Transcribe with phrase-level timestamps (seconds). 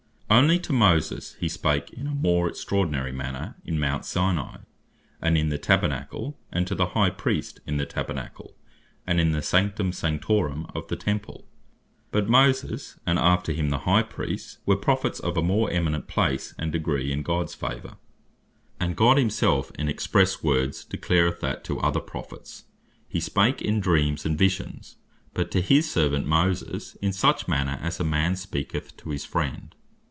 [0.33, 4.59] Onely to Moses hee spake in a more extraordinary manner in Mount Sinai,
[5.21, 8.55] and in the Tabernacle; and to the High Priest in the Tabernacle,
[9.05, 11.45] and in the Sanctum Sanctorum of the Temple.
[12.11, 16.55] But Moses, and after him the High Priests were Prophets of a more eminent place,
[16.57, 17.97] and degree in Gods favour;
[18.79, 22.63] And God himself in express words declareth, that to other Prophets
[23.09, 24.95] hee spake in Dreams and Visions,
[25.33, 29.75] but to his servant Moses, in such manner as a man speaketh to his friend.